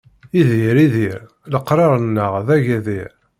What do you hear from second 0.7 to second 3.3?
idir, leqraṛ-nneɣ d agadir.